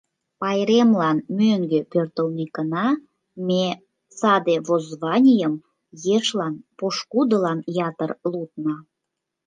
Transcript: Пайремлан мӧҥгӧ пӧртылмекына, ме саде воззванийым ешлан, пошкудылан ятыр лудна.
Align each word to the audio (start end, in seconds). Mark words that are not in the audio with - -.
Пайремлан 0.39 1.17
мӧҥгӧ 1.39 1.79
пӧртылмекына, 1.91 2.87
ме 3.47 3.65
саде 4.17 4.55
воззванийым 4.67 5.53
ешлан, 6.17 6.53
пошкудылан 6.77 7.59
ятыр 7.87 8.11
лудна. 8.31 8.75